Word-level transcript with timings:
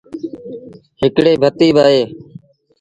هڪڙي 1.01 1.33
بتيٚ 1.41 1.75
اهي۔ 1.83 2.01